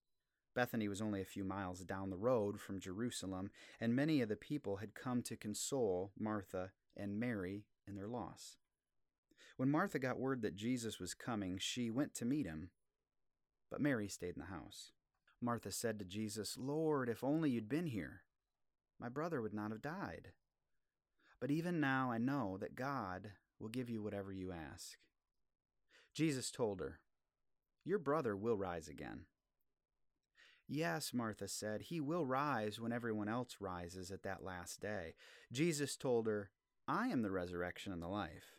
Bethany 0.55 0.87
was 0.87 1.01
only 1.01 1.21
a 1.21 1.25
few 1.25 1.43
miles 1.43 1.79
down 1.81 2.09
the 2.09 2.17
road 2.17 2.59
from 2.59 2.79
Jerusalem, 2.79 3.49
and 3.79 3.95
many 3.95 4.21
of 4.21 4.29
the 4.29 4.35
people 4.35 4.77
had 4.77 4.93
come 4.93 5.21
to 5.23 5.35
console 5.35 6.11
Martha 6.17 6.71
and 6.95 7.19
Mary 7.19 7.65
in 7.87 7.95
their 7.95 8.07
loss. 8.07 8.57
When 9.57 9.69
Martha 9.69 9.99
got 9.99 10.19
word 10.19 10.41
that 10.41 10.55
Jesus 10.55 10.99
was 10.99 11.13
coming, 11.13 11.57
she 11.57 11.89
went 11.89 12.13
to 12.15 12.25
meet 12.25 12.45
him, 12.45 12.69
but 13.69 13.81
Mary 13.81 14.07
stayed 14.07 14.35
in 14.35 14.41
the 14.41 14.55
house. 14.55 14.91
Martha 15.41 15.71
said 15.71 15.99
to 15.99 16.05
Jesus, 16.05 16.57
Lord, 16.59 17.09
if 17.09 17.23
only 17.23 17.49
you'd 17.49 17.69
been 17.69 17.87
here, 17.87 18.21
my 18.99 19.09
brother 19.09 19.41
would 19.41 19.53
not 19.53 19.71
have 19.71 19.81
died. 19.81 20.29
But 21.39 21.51
even 21.51 21.79
now 21.79 22.11
I 22.11 22.17
know 22.19 22.57
that 22.61 22.75
God 22.75 23.31
will 23.59 23.67
give 23.67 23.89
you 23.89 24.01
whatever 24.01 24.31
you 24.31 24.51
ask. 24.51 24.97
Jesus 26.13 26.51
told 26.51 26.79
her, 26.79 26.99
Your 27.83 27.99
brother 27.99 28.35
will 28.37 28.55
rise 28.55 28.87
again. 28.87 29.25
Yes, 30.67 31.13
Martha 31.13 31.47
said, 31.47 31.83
he 31.83 31.99
will 31.99 32.25
rise 32.25 32.79
when 32.79 32.93
everyone 32.93 33.27
else 33.27 33.57
rises 33.59 34.11
at 34.11 34.23
that 34.23 34.43
last 34.43 34.79
day. 34.79 35.13
Jesus 35.51 35.95
told 35.95 36.25
her, 36.27 36.49
I 36.87 37.07
am 37.09 37.21
the 37.21 37.31
resurrection 37.31 37.91
and 37.91 38.01
the 38.01 38.07
life. 38.07 38.55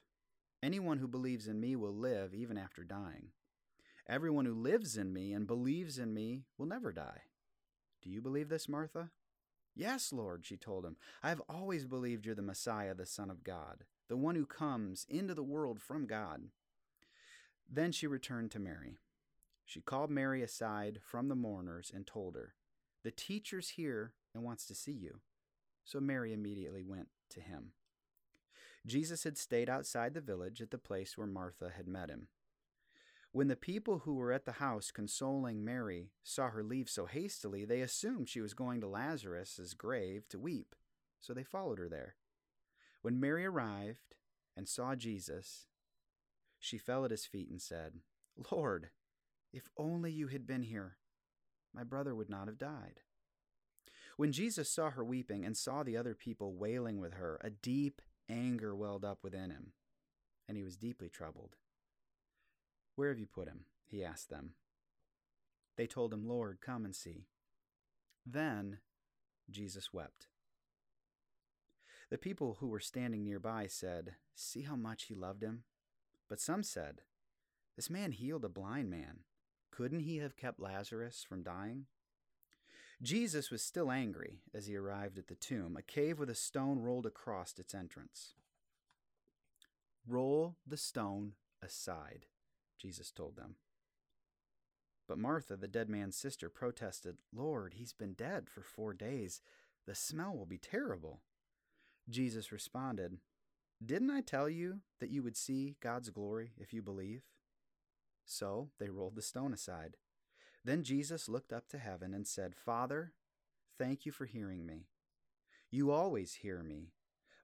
Anyone 0.63 0.99
who 0.99 1.09
believes 1.09 1.47
in 1.49 1.61
me 1.61 1.77
will 1.77 1.95
live 1.95 2.35
even 2.35 2.57
after 2.57 2.85
dying. 2.85 3.29
Everyone 4.09 4.45
who 4.45 4.55
lives 4.55 4.97
in 4.97 5.13
me 5.13 5.33
and 5.33 5.47
believes 5.47 5.99
in 5.99 6.13
me 6.13 6.45
will 6.59 6.67
never 6.67 6.93
die. 6.93 7.23
Do 8.03 8.11
you 8.11 8.21
believe 8.21 8.49
this, 8.49 8.69
Martha? 8.69 9.11
Yes, 9.75 10.13
Lord, 10.13 10.45
she 10.45 10.57
told 10.57 10.85
him. 10.85 10.97
I 11.23 11.31
have 11.31 11.43
always 11.49 11.87
believed 11.87 12.27
you're 12.27 12.35
the 12.35 12.43
Messiah, 12.43 12.95
the 12.95 13.07
Son 13.07 13.31
of 13.31 13.43
God, 13.43 13.85
the 14.09 14.17
one 14.17 14.37
who 14.37 14.47
comes 14.47 15.07
into 15.09 15.35
the 15.35 15.43
world 15.43 15.81
from 15.81 16.07
God. 16.07 16.45
Then 17.69 17.91
she 17.93 18.07
returned 18.07 18.51
to 18.53 18.59
Mary. 18.59 18.99
She 19.65 19.81
called 19.81 20.11
Mary 20.11 20.43
aside 20.43 21.01
from 21.03 21.29
the 21.29 21.35
mourners 21.35 21.91
and 21.95 22.07
told 22.07 22.35
her, 22.35 22.55
The 23.03 23.11
teacher's 23.11 23.71
here 23.71 24.13
and 24.35 24.45
wants 24.45 24.67
to 24.67 24.75
see 24.75 24.93
you. 24.93 25.21
So 25.85 26.01
Mary 26.01 26.33
immediately 26.33 26.83
went 26.83 27.09
to 27.31 27.41
him. 27.41 27.73
Jesus 28.87 29.25
had 29.25 29.39
stayed 29.39 29.71
outside 29.71 30.15
the 30.15 30.21
village 30.21 30.61
at 30.61 30.71
the 30.71 30.79
place 30.79 31.17
where 31.17 31.27
Martha 31.27 31.73
had 31.75 31.89
met 31.89 32.11
him. 32.11 32.29
When 33.33 33.49
the 33.49 33.57
people 33.57 34.01
who 34.01 34.15
were 34.15 34.33
at 34.33 34.45
the 34.45 34.53
house 34.53 34.91
consoling 34.93 35.65
Mary 35.65 36.11
saw 36.23 36.51
her 36.51 36.63
leave 36.63 36.89
so 36.89 37.07
hastily, 37.07 37.65
they 37.65 37.81
assumed 37.81 38.29
she 38.29 38.41
was 38.41 38.55
going 38.55 38.81
to 38.81 38.87
Lazarus's 38.87 39.75
grave 39.75 40.29
to 40.29 40.39
weep, 40.39 40.77
so 41.19 41.35
they 41.35 41.43
followed 41.43 41.79
her 41.79 41.89
there. 41.89 42.15
When 43.03 43.19
Mary 43.19 43.45
arrived 43.45 44.15
and 44.57 44.69
saw 44.69 44.95
Jesus, 44.95 45.67
she 46.61 46.79
fell 46.79 47.05
at 47.05 47.11
his 47.11 47.27
feet 47.27 47.51
and 47.51 47.61
said, 47.61 47.95
Lord, 48.53 48.91
if 49.55 49.69
only 49.79 50.11
you 50.11 50.27
had 50.27 50.49
been 50.49 50.65
here, 50.65 50.97
my 51.73 51.85
brother 51.85 52.13
would 52.13 52.29
not 52.29 52.49
have 52.49 52.59
died. 52.59 53.01
When 54.17 54.33
Jesus 54.33 54.69
saw 54.69 54.91
her 54.91 55.05
weeping 55.05 55.45
and 55.45 55.57
saw 55.57 55.85
the 55.85 55.97
other 55.97 56.15
people 56.15 56.55
wailing 56.55 56.99
with 57.01 57.15
her, 57.15 57.41
a 57.43 57.51
deep 57.51 58.03
anger 58.29 58.75
welled 58.75 59.05
up 59.05 59.19
within 59.23 59.51
him, 59.51 59.73
and 60.49 60.57
he 60.57 60.65
was 60.65 60.77
deeply 60.77 61.09
troubled. 61.09 61.55
Where 62.97 63.11
have 63.11 63.19
you 63.19 63.27
put 63.27 63.49
him? 63.49 63.67
he 63.87 64.05
asked 64.05 64.29
them. 64.29 64.55
They 65.77 65.87
told 65.87 66.13
him, 66.13 66.27
Lord, 66.27 66.59
come 66.61 66.85
and 66.85 66.95
see. 66.95 67.27
Then 68.27 68.79
Jesus 69.49 69.93
wept. 69.93 70.27
The 72.11 72.19
people 72.19 72.57
who 72.59 72.67
were 72.67 72.81
standing 72.81 73.25
nearby 73.25 73.69
said, 73.69 74.17
See 74.35 74.63
how 74.63 74.77
much 74.77 75.05
he 75.05 75.15
loved 75.15 75.43
him? 75.43 75.63
But 76.29 76.41
some 76.41 76.65
said, 76.65 77.03
This 77.77 77.89
man 77.89 78.11
healed 78.13 78.45
a 78.45 78.49
blind 78.49 78.91
man. 78.91 79.21
Couldn't 79.77 80.01
he 80.01 80.19
have 80.19 80.37
kept 80.37 80.61
Lazarus 80.61 81.25
from 81.29 81.43
dying? 81.43 81.87
Jesus 83.03 83.51
was 83.51 83.61
still 83.61 83.91
angry 83.91 84.39
as 84.55 84.67
he 84.67 84.77
arrived 84.77 85.19
at 85.19 85.27
the 85.27 85.35
tomb, 85.35 85.77
a 85.77 85.83
cave 85.83 86.17
with 86.17 86.31
a 86.31 86.35
stone 86.35 86.79
rolled 86.79 87.07
across 87.07 87.55
its 87.59 87.75
entrance. 87.75 88.35
Roll 90.07 90.55
the 90.65 90.77
stone 90.77 91.33
aside, 91.61 92.27
Jesus 92.79 93.11
told 93.11 93.35
them. 93.35 93.57
But 95.09 95.19
Martha, 95.19 95.57
the 95.57 95.67
dead 95.67 95.89
man's 95.89 96.17
sister, 96.17 96.49
protested, 96.49 97.17
Lord, 97.35 97.75
he's 97.75 97.93
been 97.93 98.13
dead 98.13 98.49
for 98.49 98.63
four 98.63 98.95
days. 98.95 99.41
The 99.87 99.97
smell 99.97 100.37
will 100.37 100.47
be 100.47 100.57
terrible. 100.57 101.21
Jesus 102.09 102.53
responded, 102.53 103.19
Didn't 103.85 104.11
I 104.11 104.21
tell 104.21 104.49
you 104.49 104.83
that 105.01 105.11
you 105.11 105.25
would 105.25 105.37
see 105.37 105.75
God's 105.81 106.11
glory 106.11 106.53
if 106.59 106.73
you 106.73 106.81
believe? 106.81 107.23
So 108.25 108.71
they 108.79 108.89
rolled 108.89 109.17
the 109.17 109.23
stone 109.23 109.53
aside. 109.53 109.97
Then 110.65 110.83
Jesus 110.83 111.29
looked 111.29 111.53
up 111.53 111.69
to 111.69 111.79
heaven 111.79 112.15
and 112.15 112.27
said, 112.27 112.55
Father, 112.55 113.13
thank 113.79 114.07
you 114.07 114.13
for 114.13 114.25
hearing 114.25 114.65
me. 114.65 114.87
You 115.71 115.91
always 115.91 116.35
hear 116.35 116.63
me, 116.63 116.93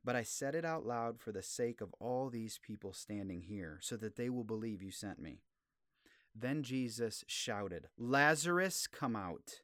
but 0.04 0.16
I 0.16 0.22
said 0.22 0.54
it 0.54 0.64
out 0.64 0.86
loud 0.86 1.20
for 1.20 1.32
the 1.32 1.42
sake 1.42 1.80
of 1.80 1.94
all 1.98 2.30
these 2.30 2.58
people 2.62 2.92
standing 2.92 3.42
here, 3.42 3.78
so 3.82 3.96
that 3.96 4.16
they 4.16 4.30
will 4.30 4.44
believe 4.44 4.82
you 4.82 4.90
sent 4.90 5.20
me. 5.20 5.42
Then 6.34 6.62
Jesus 6.62 7.24
shouted, 7.26 7.88
Lazarus, 7.98 8.86
come 8.86 9.16
out. 9.16 9.62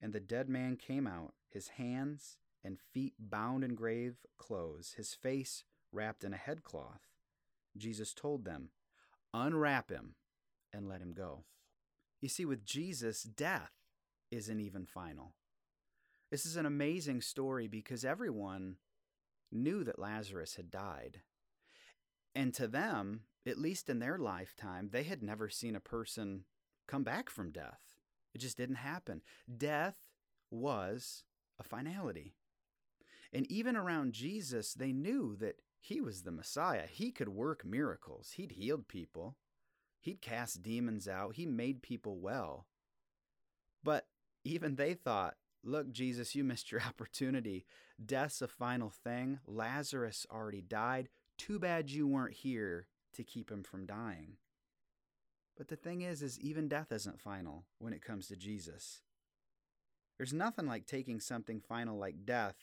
And 0.00 0.12
the 0.12 0.20
dead 0.20 0.48
man 0.48 0.76
came 0.76 1.06
out, 1.06 1.34
his 1.48 1.68
hands 1.68 2.38
and 2.64 2.78
feet 2.92 3.14
bound 3.18 3.62
in 3.62 3.74
grave 3.74 4.16
clothes, 4.38 4.94
his 4.96 5.14
face 5.14 5.64
wrapped 5.92 6.24
in 6.24 6.32
a 6.32 6.38
headcloth. 6.38 7.02
Jesus 7.76 8.14
told 8.14 8.44
them, 8.44 8.70
unwrap 9.32 9.90
him, 9.90 10.14
and 10.72 10.88
let 10.88 11.00
him 11.00 11.12
go. 11.12 11.44
You 12.20 12.28
see, 12.28 12.44
with 12.44 12.64
Jesus, 12.64 13.22
death 13.22 13.72
isn't 14.30 14.60
even 14.60 14.86
final. 14.86 15.34
This 16.30 16.44
is 16.44 16.56
an 16.56 16.66
amazing 16.66 17.22
story 17.22 17.68
because 17.68 18.04
everyone 18.04 18.76
knew 19.50 19.84
that 19.84 19.98
Lazarus 19.98 20.56
had 20.56 20.70
died. 20.70 21.22
And 22.34 22.52
to 22.54 22.68
them, 22.68 23.22
at 23.46 23.58
least 23.58 23.88
in 23.88 23.98
their 23.98 24.18
lifetime, 24.18 24.90
they 24.92 25.04
had 25.04 25.22
never 25.22 25.48
seen 25.48 25.74
a 25.74 25.80
person 25.80 26.44
come 26.86 27.02
back 27.02 27.30
from 27.30 27.50
death. 27.50 27.80
It 28.34 28.38
just 28.38 28.56
didn't 28.56 28.76
happen. 28.76 29.22
Death 29.56 29.96
was 30.50 31.24
a 31.58 31.62
finality. 31.62 32.34
And 33.32 33.50
even 33.50 33.76
around 33.76 34.12
Jesus, 34.12 34.74
they 34.74 34.92
knew 34.92 35.36
that 35.36 35.56
he 35.80 36.00
was 36.00 36.22
the 36.22 36.30
Messiah. 36.30 36.86
He 36.86 37.10
could 37.10 37.28
work 37.28 37.64
miracles. 37.64 38.32
He'd 38.36 38.52
healed 38.52 38.88
people. 38.88 39.36
He'd 40.00 40.20
cast 40.20 40.62
demons 40.62 41.08
out. 41.08 41.36
He 41.36 41.46
made 41.46 41.82
people 41.82 42.18
well. 42.18 42.66
But 43.82 44.06
even 44.44 44.76
they 44.76 44.94
thought, 44.94 45.36
look, 45.64 45.90
Jesus, 45.90 46.34
you 46.34 46.44
missed 46.44 46.70
your 46.72 46.82
opportunity. 46.86 47.66
Death's 48.04 48.42
a 48.42 48.48
final 48.48 48.90
thing. 48.90 49.40
Lazarus 49.46 50.26
already 50.30 50.62
died. 50.62 51.08
Too 51.36 51.58
bad 51.58 51.90
you 51.90 52.06
weren't 52.06 52.34
here 52.34 52.86
to 53.14 53.24
keep 53.24 53.50
him 53.50 53.62
from 53.62 53.86
dying. 53.86 54.36
But 55.56 55.68
the 55.68 55.76
thing 55.76 56.02
is, 56.02 56.22
is 56.22 56.38
even 56.38 56.68
death 56.68 56.92
isn't 56.92 57.20
final 57.20 57.64
when 57.78 57.92
it 57.92 58.04
comes 58.04 58.28
to 58.28 58.36
Jesus. 58.36 59.02
There's 60.16 60.32
nothing 60.32 60.66
like 60.66 60.86
taking 60.86 61.20
something 61.20 61.60
final 61.60 61.98
like 61.98 62.24
death 62.24 62.56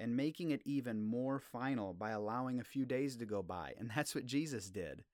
and 0.00 0.16
making 0.16 0.50
it 0.50 0.62
even 0.64 1.02
more 1.02 1.38
final 1.38 1.92
by 1.92 2.10
allowing 2.10 2.58
a 2.58 2.64
few 2.64 2.86
days 2.86 3.16
to 3.18 3.26
go 3.26 3.42
by. 3.42 3.74
And 3.78 3.92
that's 3.94 4.14
what 4.14 4.24
Jesus 4.24 4.70
did. 4.70 5.04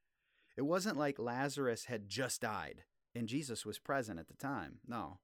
It 0.57 0.63
wasn't 0.63 0.97
like 0.97 1.19
Lazarus 1.19 1.87
had 1.87 2.09
just 2.09 2.41
died 2.41 2.85
and 3.15 3.29
Jesus 3.29 3.67
was 3.67 3.79
present 3.79 4.21
at 4.21 4.29
the 4.29 4.37
time. 4.37 4.79
No. 4.87 5.19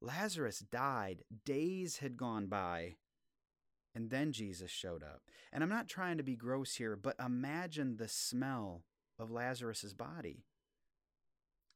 Lazarus 0.00 0.60
died, 0.60 1.24
days 1.44 1.98
had 1.98 2.16
gone 2.16 2.46
by, 2.46 2.96
and 3.94 4.08
then 4.08 4.32
Jesus 4.32 4.70
showed 4.70 5.02
up. 5.02 5.20
And 5.52 5.62
I'm 5.62 5.68
not 5.68 5.88
trying 5.88 6.16
to 6.16 6.22
be 6.22 6.36
gross 6.36 6.76
here, 6.76 6.96
but 6.96 7.16
imagine 7.22 7.96
the 7.96 8.08
smell 8.08 8.84
of 9.18 9.30
Lazarus's 9.30 9.92
body. 9.92 10.44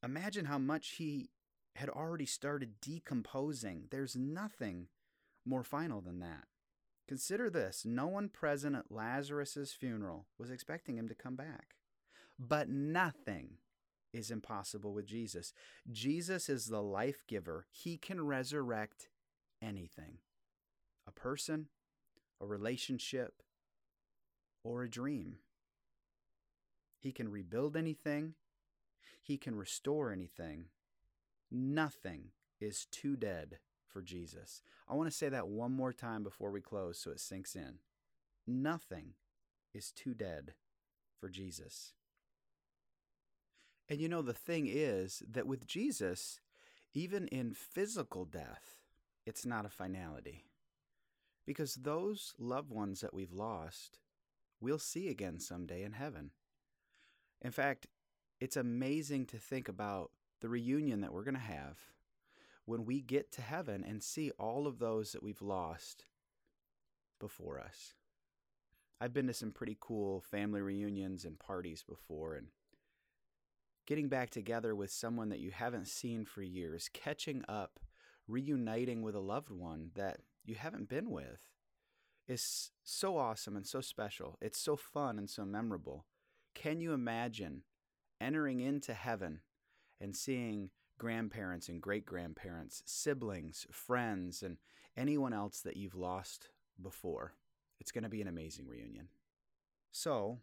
Imagine 0.03 0.47
how 0.47 0.59
much 0.59 0.95
he 0.97 1.31
had 1.77 1.91
already 1.91 2.27
started 2.27 2.81
decomposing. 2.81 3.89
There's 3.91 4.17
nothing 4.17 4.87
more 5.45 5.65
final 5.65 6.01
than 6.01 6.21
that. 6.21 6.45
Consider 7.07 7.51
this 7.51 7.85
no 7.85 8.07
one 8.07 8.29
present 8.29 8.77
at 8.77 8.91
Lazarus's 8.91 9.73
funeral 9.73 10.27
was 10.39 10.51
expecting 10.51 10.97
him 10.97 11.09
to 11.09 11.15
come 11.15 11.37
back. 11.37 11.77
But 12.39 12.69
nothing 12.69 13.59
is 14.13 14.31
impossible 14.31 14.93
with 14.95 15.07
Jesus. 15.07 15.53
Jesus 15.91 16.49
is 16.49 16.67
the 16.67 16.83
life 16.83 17.25
giver, 17.27 17.67
he 17.71 17.97
can 17.97 18.25
resurrect 18.25 19.09
anything 19.61 20.19
a 21.07 21.13
person, 21.13 21.67
a 22.41 22.47
relationship, 22.47 23.43
or 24.63 24.83
a 24.83 24.91
dream. 24.91 25.37
He 26.99 27.13
can 27.13 27.31
rebuild 27.31 27.77
anything, 27.77 28.35
he 29.23 29.37
can 29.37 29.55
restore 29.57 30.11
anything. 30.11 30.67
Nothing 31.51 32.31
is 32.61 32.87
too 32.91 33.17
dead 33.17 33.59
for 33.95 34.03
Jesus. 34.03 34.61
I 34.89 34.95
want 34.95 35.09
to 35.09 35.17
say 35.17 35.29
that 35.29 35.47
one 35.47 35.73
more 35.73 35.93
time 35.93 36.25
before 36.25 36.51
we 36.51 36.61
close 36.61 36.99
so 36.99 37.13
it 37.13 37.21
sinks 37.21 37.55
in. 37.55 37.79
Nothing 38.47 39.15
is 39.73 39.93
too 39.93 40.13
dead 40.13 40.55
for 41.19 41.29
Jesus. 41.29 41.95
And 43.89 44.01
you 44.01 44.09
know, 44.09 44.21
the 44.21 44.35
thing 44.35 44.67
is 44.69 45.23
that 45.31 45.47
with 45.47 45.67
Jesus, 45.67 46.41
even 46.93 47.29
in 47.29 47.55
physical 47.55 48.25
death, 48.25 48.81
it's 49.25 49.47
not 49.47 49.65
a 49.65 49.71
finality. 49.71 50.45
Because 51.47 51.75
those 51.75 52.35
loved 52.39 52.71
ones 52.71 53.01
that 53.01 53.15
we've 53.15 53.33
lost, 53.33 54.01
we'll 54.61 54.79
see 54.79 55.09
again 55.09 55.39
someday 55.39 55.83
in 55.83 55.93
heaven. 55.93 56.31
In 57.41 57.53
fact, 57.53 57.87
it's 58.41 58.57
amazing 58.57 59.27
to 59.27 59.37
think 59.37 59.69
about 59.69 60.11
the 60.41 60.49
reunion 60.49 61.01
that 61.03 61.13
we're 61.13 61.25
going 61.25 61.35
to 61.35 61.41
have 61.41 61.79
when 62.67 62.85
we 62.85 63.01
get 63.01 63.31
to 63.33 63.43
heaven 63.43 63.85
and 63.87 64.03
see 64.03 64.31
all 64.39 64.67
of 64.67 64.79
those 64.79 65.13
that 65.13 65.23
we've 65.23 65.43
lost 65.43 66.05
before 67.21 67.59
us. 67.59 67.95
I've 69.01 69.13
been 69.13 69.27
to 69.27 69.35
some 69.35 69.51
pretty 69.51 69.77
cool 69.81 70.21
family 70.21 70.61
reunions 70.61 71.25
and 71.25 71.39
parties 71.39 71.83
before, 71.87 72.35
and 72.35 72.49
getting 73.87 74.09
back 74.09 74.31
together 74.31 74.75
with 74.75 74.91
someone 74.91 75.29
that 75.29 75.41
you 75.41 75.51
haven't 75.51 75.89
seen 75.89 76.25
for 76.25 76.43
years, 76.43 76.89
catching 76.93 77.45
up, 77.49 77.81
reuniting 78.27 79.03
with 79.03 79.15
a 79.15 79.21
loved 79.21 79.51
one 79.51 79.91
that 79.95 80.21
you 80.45 80.55
haven't 80.55 80.89
been 80.89 81.11
with 81.11 81.49
is 82.27 82.71
so 82.83 83.19
awesome 83.19 83.57
and 83.57 83.67
so 83.67 83.81
special. 83.81 84.39
It's 84.41 84.59
so 84.59 84.77
fun 84.77 85.19
and 85.19 85.29
so 85.29 85.45
memorable. 85.45 86.07
Can 86.55 86.81
you 86.81 86.93
imagine 86.93 87.63
entering 88.21 88.61
into 88.61 88.95
heaven 88.95 89.41
and 90.01 90.17
seeing 90.17 90.71
grandparents 90.99 91.69
and 91.69 91.81
great 91.81 92.07
grandparents, 92.07 92.83
siblings, 92.87 93.67
friends, 93.71 94.43
and 94.43 94.59
anyone 94.97 95.33
else 95.33 95.61
that 95.61 95.77
you've 95.77 95.95
lost 95.95 96.49
before? 96.81 97.35
It's 97.81 97.93
going 97.93 98.05
to 98.05 98.11
be 98.11 98.23
an 98.23 98.29
amazing 98.29 98.67
reunion. 98.67 99.09
So, 99.91 100.39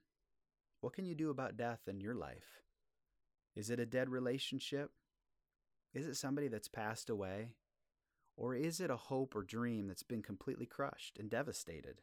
what 0.81 0.93
can 0.93 1.05
you 1.05 1.15
do 1.15 1.29
about 1.29 1.57
death 1.57 1.81
in 1.87 1.99
your 1.99 2.15
life? 2.15 2.61
Is 3.55 3.69
it 3.69 3.79
a 3.79 3.85
dead 3.85 4.09
relationship? 4.09 4.91
Is 5.93 6.07
it 6.07 6.15
somebody 6.15 6.47
that's 6.47 6.67
passed 6.67 7.09
away? 7.09 7.55
Or 8.37 8.55
is 8.55 8.79
it 8.79 8.89
a 8.89 8.95
hope 8.95 9.35
or 9.35 9.43
dream 9.43 9.87
that's 9.87 10.03
been 10.03 10.23
completely 10.23 10.65
crushed 10.65 11.19
and 11.19 11.29
devastated? 11.29 12.01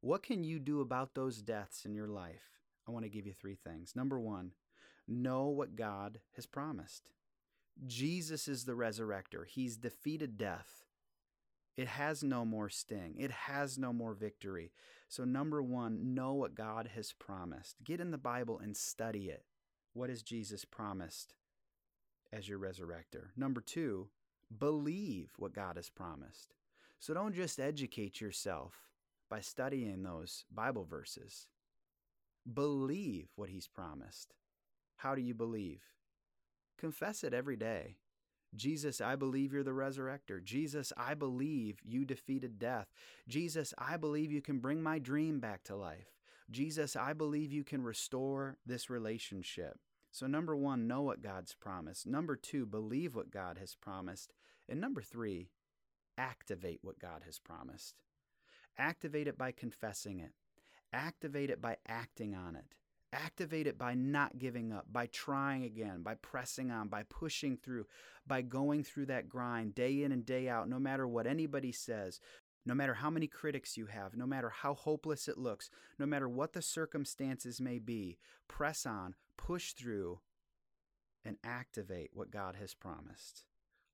What 0.00 0.22
can 0.22 0.42
you 0.42 0.58
do 0.58 0.80
about 0.80 1.14
those 1.14 1.42
deaths 1.42 1.84
in 1.84 1.94
your 1.94 2.08
life? 2.08 2.58
I 2.88 2.90
want 2.90 3.04
to 3.04 3.10
give 3.10 3.26
you 3.26 3.32
three 3.32 3.54
things. 3.54 3.94
Number 3.94 4.18
one, 4.18 4.52
know 5.06 5.44
what 5.46 5.76
God 5.76 6.20
has 6.34 6.46
promised. 6.46 7.10
Jesus 7.86 8.48
is 8.48 8.64
the 8.64 8.72
resurrector, 8.72 9.46
He's 9.46 9.76
defeated 9.76 10.36
death. 10.36 10.84
It 11.74 11.88
has 11.88 12.22
no 12.22 12.44
more 12.44 12.68
sting. 12.68 13.14
It 13.18 13.30
has 13.30 13.78
no 13.78 13.94
more 13.94 14.12
victory. 14.12 14.72
So, 15.08 15.24
number 15.24 15.62
one, 15.62 16.14
know 16.14 16.34
what 16.34 16.54
God 16.54 16.90
has 16.94 17.12
promised. 17.12 17.76
Get 17.82 17.98
in 17.98 18.10
the 18.10 18.18
Bible 18.18 18.60
and 18.62 18.76
study 18.76 19.30
it. 19.30 19.44
What 19.94 20.10
has 20.10 20.22
Jesus 20.22 20.64
promised 20.66 21.34
as 22.30 22.48
your 22.48 22.58
resurrector? 22.58 23.28
Number 23.36 23.60
two, 23.60 24.08
believe 24.58 25.30
what 25.36 25.54
God 25.54 25.76
has 25.76 25.88
promised. 25.88 26.54
So 26.98 27.14
don't 27.14 27.34
just 27.34 27.58
educate 27.58 28.20
yourself 28.20 28.74
by 29.28 29.40
studying 29.40 30.02
those 30.02 30.44
Bible 30.54 30.84
verses. 30.84 31.48
Believe 32.52 33.28
what 33.34 33.48
He's 33.48 33.66
promised. 33.66 34.34
How 34.96 35.14
do 35.14 35.20
you 35.20 35.34
believe? 35.34 35.82
Confess 36.82 37.22
it 37.22 37.32
every 37.32 37.54
day. 37.54 37.94
Jesus, 38.56 39.00
I 39.00 39.14
believe 39.14 39.52
you're 39.52 39.62
the 39.62 39.70
resurrector. 39.70 40.42
Jesus, 40.42 40.92
I 40.96 41.14
believe 41.14 41.78
you 41.84 42.04
defeated 42.04 42.58
death. 42.58 42.88
Jesus, 43.28 43.72
I 43.78 43.96
believe 43.96 44.32
you 44.32 44.42
can 44.42 44.58
bring 44.58 44.82
my 44.82 44.98
dream 44.98 45.38
back 45.38 45.62
to 45.64 45.76
life. 45.76 46.16
Jesus, 46.50 46.96
I 46.96 47.12
believe 47.12 47.52
you 47.52 47.62
can 47.62 47.84
restore 47.84 48.56
this 48.66 48.90
relationship. 48.90 49.78
So, 50.10 50.26
number 50.26 50.56
one, 50.56 50.88
know 50.88 51.02
what 51.02 51.22
God's 51.22 51.54
promised. 51.54 52.04
Number 52.04 52.34
two, 52.34 52.66
believe 52.66 53.14
what 53.14 53.30
God 53.30 53.58
has 53.58 53.76
promised. 53.76 54.32
And 54.68 54.80
number 54.80 55.02
three, 55.02 55.50
activate 56.18 56.80
what 56.82 56.98
God 56.98 57.22
has 57.26 57.38
promised. 57.38 58.02
Activate 58.76 59.28
it 59.28 59.38
by 59.38 59.52
confessing 59.52 60.18
it, 60.18 60.32
activate 60.92 61.48
it 61.48 61.62
by 61.62 61.76
acting 61.86 62.34
on 62.34 62.56
it. 62.56 62.74
Activate 63.12 63.66
it 63.66 63.76
by 63.76 63.94
not 63.94 64.38
giving 64.38 64.72
up, 64.72 64.86
by 64.90 65.06
trying 65.06 65.64
again, 65.64 66.02
by 66.02 66.14
pressing 66.14 66.70
on, 66.70 66.88
by 66.88 67.02
pushing 67.02 67.56
through, 67.58 67.86
by 68.26 68.40
going 68.40 68.82
through 68.82 69.06
that 69.06 69.28
grind 69.28 69.74
day 69.74 70.02
in 70.02 70.12
and 70.12 70.24
day 70.24 70.48
out, 70.48 70.68
no 70.68 70.78
matter 70.78 71.06
what 71.06 71.26
anybody 71.26 71.72
says, 71.72 72.20
no 72.64 72.74
matter 72.74 72.94
how 72.94 73.10
many 73.10 73.26
critics 73.26 73.76
you 73.76 73.86
have, 73.86 74.16
no 74.16 74.26
matter 74.26 74.48
how 74.48 74.72
hopeless 74.74 75.28
it 75.28 75.36
looks, 75.36 75.68
no 75.98 76.06
matter 76.06 76.28
what 76.28 76.52
the 76.52 76.62
circumstances 76.62 77.60
may 77.60 77.78
be, 77.78 78.16
press 78.48 78.86
on, 78.86 79.14
push 79.36 79.72
through, 79.72 80.20
and 81.24 81.36
activate 81.44 82.10
what 82.14 82.30
God 82.30 82.56
has 82.56 82.74
promised. 82.74 83.44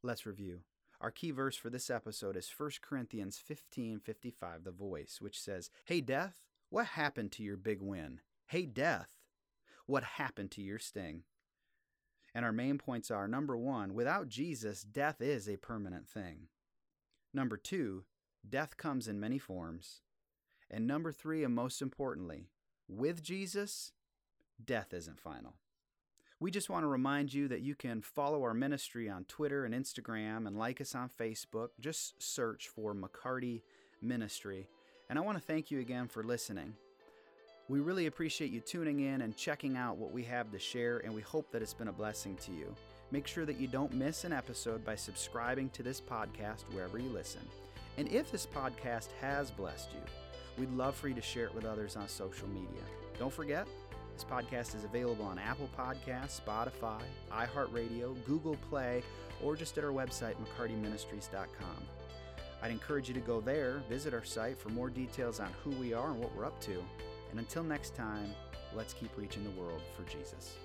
Let's 0.03 0.27
review. 0.27 0.61
Our 1.01 1.11
key 1.11 1.31
verse 1.31 1.57
for 1.57 1.71
this 1.71 1.91
episode 1.91 2.37
is 2.37 2.49
1 2.49 2.83
Corinthians 2.83 3.39
15:55, 3.39 4.65
the 4.65 4.71
voice, 4.71 5.21
which 5.21 5.41
says, 5.41 5.71
"Hey 5.85 6.01
death, 6.01 6.47
what 6.71 6.87
happened 6.87 7.33
to 7.33 7.43
your 7.43 7.57
big 7.57 7.81
win? 7.81 8.21
Hey 8.49 8.67
death, 8.67 9.11
what 9.87 10.03
happened 10.03 10.51
to 10.53 10.63
your 10.63 10.79
sting?" 10.79 11.23
And 12.35 12.45
our 12.45 12.53
main 12.53 12.77
points 12.79 13.11
are 13.11 13.27
number 13.27 13.57
1, 13.57 13.95
without 13.95 14.29
Jesus, 14.29 14.83
death 14.83 15.21
is 15.21 15.49
a 15.49 15.57
permanent 15.57 16.09
thing. 16.09 16.49
Number 17.33 17.57
2, 17.57 18.05
death 18.49 18.77
comes 18.77 19.09
in 19.09 19.21
many 19.21 19.39
forms. 19.39 20.03
And 20.71 20.87
number 20.87 21.13
three, 21.13 21.45
and 21.45 21.55
most 21.55 21.81
importantly, 21.81 22.51
with 22.87 23.23
Jesus, 23.23 23.93
death 24.63 24.93
isn't 24.93 25.19
final. 25.19 25.55
We 26.41 26.51
just 26.51 26.71
want 26.71 26.85
to 26.85 26.89
remind 26.89 27.35
you 27.35 27.49
that 27.49 27.63
you 27.63 27.75
can 27.75 28.03
follow 28.03 28.43
our 28.43 28.55
ministry 28.55 29.09
on 29.09 29.25
Twitter 29.25 29.65
and 29.65 29.75
Instagram 29.75 30.47
and 30.47 30.57
like 30.57 30.81
us 30.81 30.95
on 30.95 31.09
Facebook. 31.09 31.71
Just 31.81 32.23
search 32.23 32.69
for 32.69 32.95
McCarty 32.95 33.63
Ministry. 34.01 34.69
And 35.11 35.19
I 35.19 35.23
want 35.23 35.39
to 35.39 35.45
thank 35.45 35.71
you 35.71 35.81
again 35.81 36.07
for 36.07 36.23
listening. 36.23 36.75
We 37.69 37.81
really 37.81 38.07
appreciate 38.07 38.51
you 38.51 38.61
tuning 38.61 39.01
in 39.01 39.21
and 39.21 39.37
checking 39.37 39.77
out 39.77 39.99
what 39.99 40.11
we 40.11 40.23
have 40.25 40.51
to 40.53 40.59
share, 40.59 41.01
and 41.01 41.15
we 41.15 41.21
hope 41.21 41.53
that 41.53 41.61
it's 41.61 41.75
been 41.75 41.89
a 41.89 41.93
blessing 41.93 42.35
to 42.37 42.51
you. 42.51 42.75
Make 43.11 43.27
sure 43.27 43.45
that 43.45 43.61
you 43.61 43.67
don't 43.67 43.93
miss 43.93 44.25
an 44.25 44.33
episode 44.33 44.83
by 44.87 44.97
subscribing 44.97 45.69
to 45.71 45.83
this 45.83 46.01
podcast 46.01 46.63
wherever 46.73 46.99
you 46.99 47.11
listen. 47.11 47.43
And 47.99 48.09
if 48.09 48.33
this 48.33 48.47
podcast 48.47 49.09
has 49.21 49.51
blessed 49.51 49.91
you, 49.93 50.01
we'd 50.57 50.73
love 50.73 50.95
for 50.97 51.09
you 51.09 51.15
to 51.15 51.21
share 51.21 51.45
it 51.45 51.55
with 51.55 51.67
others 51.67 51.95
on 51.95 52.09
social 52.09 52.49
media. 52.49 52.81
Don't 53.19 53.33
forget, 53.33 53.69
this 54.15 54.25
podcast 54.25 54.75
is 54.75 54.85
available 54.85 55.27
on 55.27 55.39
Apple 55.39 55.69
Podcasts, 55.79 56.41
Spotify, 56.41 57.03
iHeartRadio, 57.31 58.17
Google 58.25 58.57
Play, 58.71 59.03
or 59.45 59.57
just 59.57 59.77
at 59.77 59.85
our 59.85 59.93
website, 59.93 60.37
McCartyMinistries.com. 60.37 61.85
I'd 62.63 62.71
encourage 62.71 63.09
you 63.09 63.15
to 63.15 63.21
go 63.21 63.43
there, 63.43 63.83
visit 63.91 64.15
our 64.15 64.25
site 64.25 64.59
for 64.59 64.71
more 64.71 64.89
details 64.89 65.39
on 65.39 65.51
who 65.63 65.71
we 65.73 65.93
are 65.93 66.13
and 66.13 66.19
what 66.19 66.35
we're 66.35 66.47
up 66.47 66.59
to. 66.63 66.83
And 67.31 67.39
until 67.39 67.63
next 67.63 67.95
time, 67.95 68.35
let's 68.75 68.93
keep 68.93 69.11
reaching 69.17 69.45
the 69.45 69.51
world 69.51 69.83
for 69.97 70.03
Jesus. 70.11 70.57